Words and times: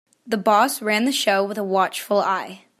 The 0.25 0.35
boss 0.37 0.81
ran 0.81 1.05
the 1.05 1.11
show 1.11 1.43
with 1.43 1.59
a 1.59 1.63
watchful 1.63 2.21
eye. 2.21 2.63